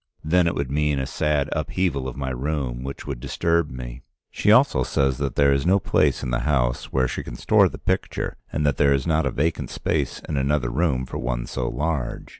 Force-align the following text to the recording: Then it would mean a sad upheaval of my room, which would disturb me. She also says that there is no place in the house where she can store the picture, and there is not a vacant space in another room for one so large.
Then 0.23 0.47
it 0.47 0.55
would 0.55 0.71
mean 0.71 0.97
a 0.97 1.05
sad 1.05 1.47
upheaval 1.51 2.07
of 2.07 2.17
my 2.17 2.31
room, 2.31 2.81
which 2.83 3.05
would 3.05 3.19
disturb 3.19 3.69
me. 3.69 4.01
She 4.31 4.51
also 4.51 4.81
says 4.81 5.19
that 5.19 5.35
there 5.35 5.53
is 5.53 5.63
no 5.63 5.77
place 5.77 6.23
in 6.23 6.31
the 6.31 6.39
house 6.39 6.85
where 6.85 7.07
she 7.07 7.21
can 7.21 7.35
store 7.35 7.69
the 7.69 7.77
picture, 7.77 8.35
and 8.51 8.65
there 8.65 8.95
is 8.95 9.05
not 9.05 9.27
a 9.27 9.31
vacant 9.31 9.69
space 9.69 10.19
in 10.27 10.37
another 10.37 10.71
room 10.71 11.05
for 11.05 11.19
one 11.19 11.45
so 11.45 11.69
large. 11.69 12.29